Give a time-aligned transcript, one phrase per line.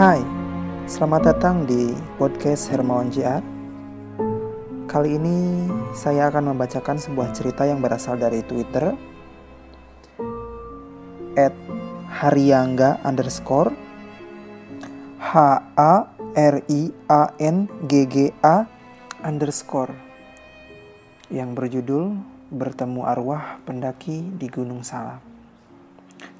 [0.00, 0.24] Hai,
[0.88, 3.44] selamat datang di podcast Hermawan JR.
[4.88, 8.96] Kali ini saya akan membacakan sebuah cerita yang berasal dari Twitter
[11.36, 11.52] at
[12.16, 13.76] Haryangga underscore
[15.20, 15.36] H
[15.76, 16.82] A R I
[17.12, 18.64] A N G G A
[19.20, 19.92] underscore
[21.28, 22.16] yang berjudul
[22.48, 25.20] Bertemu Arwah Pendaki di Gunung Salak.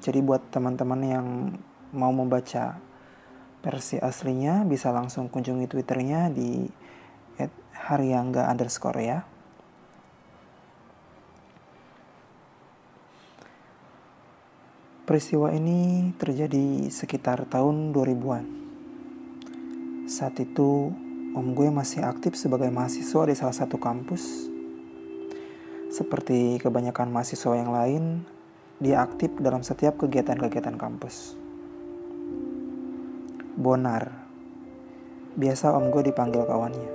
[0.01, 1.27] Jadi buat teman-teman yang
[1.93, 2.89] mau membaca
[3.61, 6.65] versi aslinya bisa langsung kunjungi twitternya di
[7.77, 9.21] @haryangga underscore ya.
[15.05, 18.45] Peristiwa ini terjadi sekitar tahun 2000-an.
[20.07, 20.87] Saat itu,
[21.35, 24.47] om gue masih aktif sebagai mahasiswa di salah satu kampus.
[25.91, 28.23] Seperti kebanyakan mahasiswa yang lain,
[28.79, 31.40] dia aktif dalam setiap kegiatan-kegiatan kampus.
[33.51, 34.07] Bonar.
[35.35, 36.91] Biasa om gue dipanggil kawannya.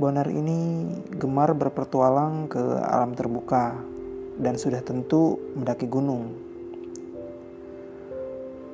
[0.00, 0.88] Bonar ini
[1.20, 3.76] gemar berpetualang ke alam terbuka
[4.40, 6.32] dan sudah tentu mendaki gunung.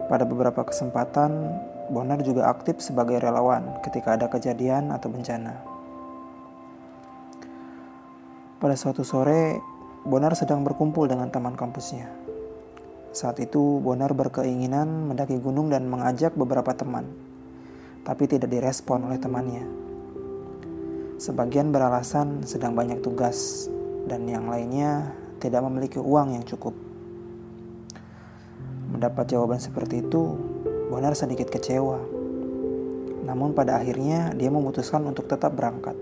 [0.07, 1.59] Pada beberapa kesempatan,
[1.91, 5.59] Bonar juga aktif sebagai relawan ketika ada kejadian atau bencana.
[8.63, 9.59] Pada suatu sore,
[10.07, 12.34] Bonar sedang berkumpul dengan teman kampusnya.
[13.15, 17.07] Saat itu Bonar berkeinginan mendaki gunung dan mengajak beberapa teman,
[18.03, 19.63] tapi tidak direspon oleh temannya.
[21.23, 23.71] Sebagian beralasan sedang banyak tugas
[24.11, 26.75] dan yang lainnya tidak memiliki uang yang cukup.
[28.91, 30.35] Mendapat jawaban seperti itu,
[30.91, 32.03] Bonar sedikit kecewa.
[33.31, 35.95] Namun pada akhirnya dia memutuskan untuk tetap berangkat.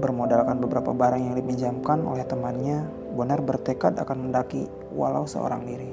[0.00, 4.64] Bermodalkan beberapa barang yang dipinjamkan oleh temannya, Bonar bertekad akan mendaki
[4.98, 5.90] walau seorang diri.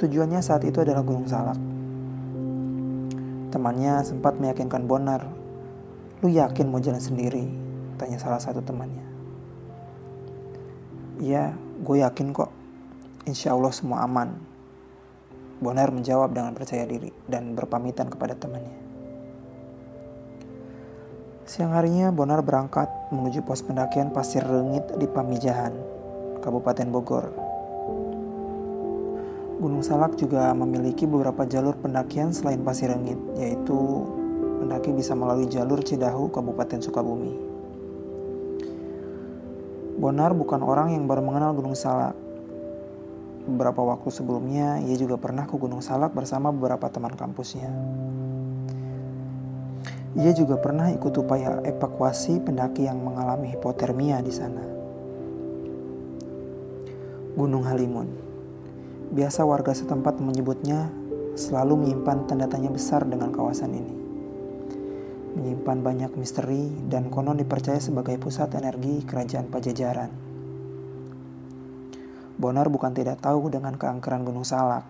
[0.00, 1.60] Tujuannya saat itu adalah Gunung Salak.
[3.52, 5.28] Temannya sempat meyakinkan Bonar,
[6.24, 7.44] "Lu yakin mau jalan sendiri?"
[8.00, 9.04] tanya salah satu temannya.
[11.20, 11.52] "Iya,
[11.84, 12.48] gue yakin kok.
[13.28, 14.40] Insya Allah semua aman."
[15.60, 18.72] Bonar menjawab dengan percaya diri dan berpamitan kepada temannya.
[21.44, 25.99] Siang harinya Bonar berangkat menuju pos pendakian Pasir Rengit di Pamijahan,
[26.40, 27.28] Kabupaten Bogor.
[29.60, 34.08] Gunung Salak juga memiliki beberapa jalur pendakian selain Pasir Rengit, yaitu
[34.56, 37.36] pendaki bisa melalui jalur Cidahu, Kabupaten Sukabumi.
[40.00, 42.16] Bonar bukan orang yang baru mengenal Gunung Salak.
[43.44, 47.68] Beberapa waktu sebelumnya, ia juga pernah ke Gunung Salak bersama beberapa teman kampusnya.
[50.16, 54.79] Ia juga pernah ikut upaya evakuasi pendaki yang mengalami hipotermia di sana.
[57.40, 58.04] Gunung Halimun.
[59.16, 60.92] Biasa warga setempat menyebutnya
[61.40, 63.94] selalu menyimpan tanda tanya besar dengan kawasan ini.
[65.40, 70.12] Menyimpan banyak misteri dan konon dipercaya sebagai pusat energi kerajaan Pajajaran.
[72.36, 74.84] Bonar bukan tidak tahu dengan keangkeran Gunung Salak,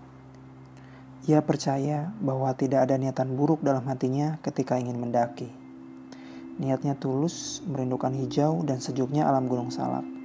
[1.30, 5.54] ia percaya bahwa tidak ada niatan buruk dalam hatinya ketika ingin mendaki.
[6.58, 10.19] Niatnya tulus, merindukan hijau dan sejuknya alam Gunung Salak.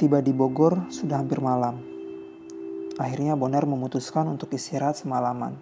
[0.00, 1.76] Tiba di Bogor sudah hampir malam.
[2.96, 5.60] Akhirnya Bonar memutuskan untuk istirahat semalaman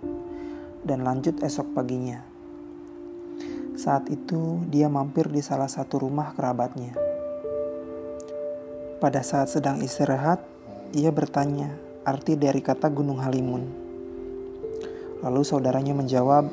[0.86, 2.22] dan lanjut esok paginya.
[3.74, 6.94] Saat itu dia mampir di salah satu rumah kerabatnya.
[9.02, 10.38] Pada saat sedang istirahat,
[10.94, 11.74] ia bertanya
[12.06, 13.66] arti dari kata Gunung Halimun.
[15.18, 16.46] Lalu saudaranya menjawab,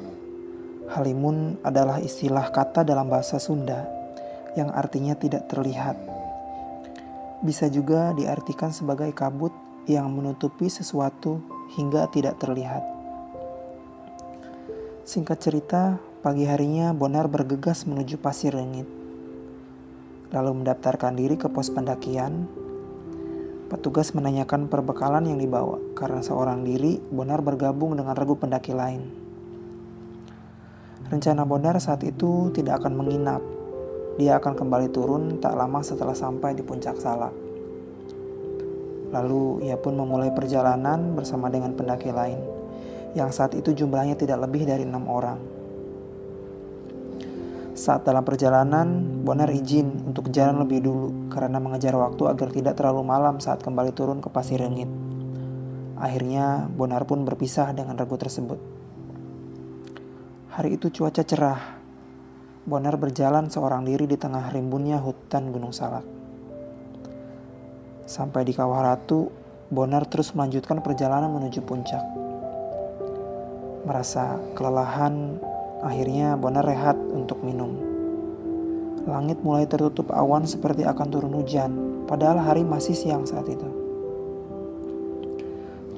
[0.89, 3.85] Halimun adalah istilah kata dalam bahasa Sunda
[4.57, 6.14] yang artinya tidak terlihat.
[7.45, 9.53] Bisa juga diartikan sebagai kabut
[9.85, 11.45] yang menutupi sesuatu
[11.77, 12.81] hingga tidak terlihat.
[15.05, 18.89] Singkat cerita, pagi harinya Bonar bergegas menuju Pasir Rengit.
[20.33, 22.49] Lalu mendaftarkan diri ke pos pendakian
[23.65, 29.01] Petugas menanyakan perbekalan yang dibawa karena seorang diri Bonar bergabung dengan regu pendaki lain.
[31.09, 33.41] Rencana Bonar saat itu tidak akan menginap.
[34.15, 37.35] Dia akan kembali turun tak lama setelah sampai di puncak Salak.
[39.11, 42.39] Lalu ia pun memulai perjalanan bersama dengan pendaki lain,
[43.11, 45.39] yang saat itu jumlahnya tidak lebih dari enam orang.
[47.75, 48.87] Saat dalam perjalanan,
[49.27, 53.91] Bonar izin untuk jalan lebih dulu karena mengejar waktu agar tidak terlalu malam saat kembali
[53.91, 54.87] turun ke pasir rengit.
[55.99, 58.59] Akhirnya, Bonar pun berpisah dengan regu tersebut.
[60.55, 61.74] Hari itu cuaca cerah.
[62.65, 66.01] Bonar berjalan seorang diri di tengah rimbunnya hutan Gunung Salak.
[68.09, 69.29] Sampai di Kawah Ratu,
[69.69, 72.01] Bonar terus melanjutkan perjalanan menuju puncak.
[73.85, 75.37] Merasa kelelahan,
[75.85, 77.77] akhirnya Bonar rehat untuk minum.
[79.05, 83.69] Langit mulai tertutup awan seperti akan turun hujan, padahal hari masih siang saat itu.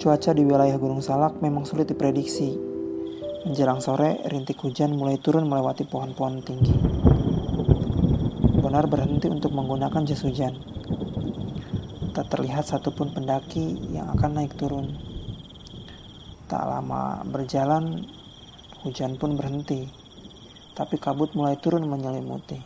[0.03, 2.66] Cuaca di wilayah Gunung Salak memang sulit diprediksi.
[3.47, 6.75] Menjelang sore, rintik hujan mulai turun melewati pohon-pohon tinggi.
[8.59, 10.51] Bonar berhenti untuk menggunakan jas hujan.
[12.11, 14.99] Tak terlihat satupun pendaki yang akan naik turun.
[16.51, 18.03] Tak lama berjalan,
[18.83, 19.87] hujan pun berhenti,
[20.75, 22.59] tapi kabut mulai turun menyelimuti.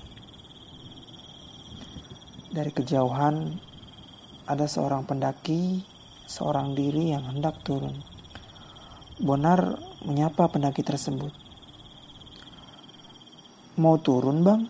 [2.50, 3.54] Dari kejauhan,
[4.50, 5.86] ada seorang pendaki,
[6.26, 8.21] seorang diri yang hendak turun.
[9.22, 11.30] Bonar menyapa pendaki tersebut.
[13.78, 14.66] Mau turun bang?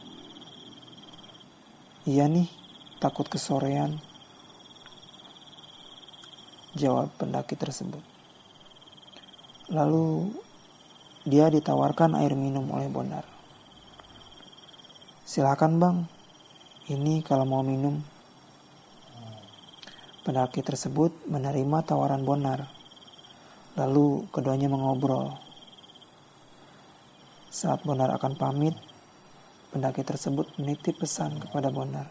[2.04, 2.52] Iya nih,
[3.00, 3.96] takut kesorean
[6.76, 8.04] jawab pendaki tersebut.
[9.72, 10.36] Lalu
[11.24, 13.24] dia ditawarkan air minum oleh Bonar.
[15.24, 15.98] Silakan bang,
[16.92, 18.04] ini kalau mau minum.
[20.28, 22.81] Pendaki tersebut menerima tawaran Bonar.
[23.80, 25.32] Lalu keduanya mengobrol.
[27.48, 28.76] Saat Bonar akan pamit,
[29.72, 32.08] pendaki tersebut menitip pesan kepada Bonar.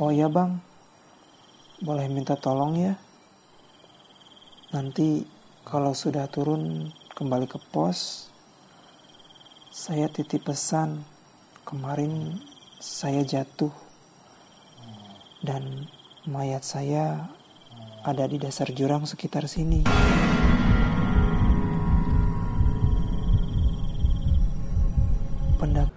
[0.00, 0.56] Oh iya bang,
[1.84, 2.94] boleh minta tolong ya?
[4.72, 5.20] Nanti
[5.68, 8.32] kalau sudah turun kembali ke pos,
[9.68, 11.04] saya titip pesan.
[11.68, 12.40] Kemarin
[12.80, 13.72] saya jatuh
[15.44, 15.86] dan
[16.24, 17.28] mayat saya
[18.02, 19.86] ada di dasar jurang sekitar sini.
[25.58, 25.90] Pendak.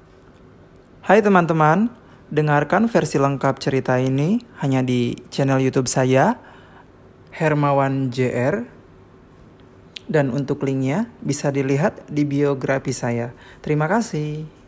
[1.02, 1.90] Hai teman-teman,
[2.26, 6.42] Dengarkan versi lengkap cerita ini hanya di channel YouTube saya,
[7.30, 8.66] Hermawan JR.
[10.10, 13.34] Dan untuk linknya bisa dilihat di biografi saya.
[13.62, 14.65] Terima kasih.